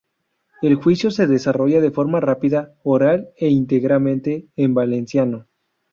[0.63, 5.45] El juicio se desarrolla de forma rápida, oral e íntegramente en valenciano.